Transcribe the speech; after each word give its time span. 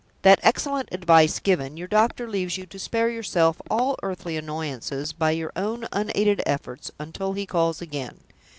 That 0.23 0.39
excellent 0.41 0.89
advice 0.91 1.37
given, 1.37 1.77
your 1.77 1.87
doctor 1.87 2.27
leaves 2.27 2.57
you 2.57 2.65
to 2.65 2.79
spare 2.79 3.09
yourself 3.11 3.61
all 3.69 3.97
earthly 4.01 4.35
annoyances 4.35 5.13
by 5.13 5.29
your 5.29 5.51
own 5.55 5.87
unaided 5.91 6.41
efforts, 6.43 6.89
until 6.99 7.33
he 7.33 7.45
calls 7.45 7.83
again. 7.83 8.17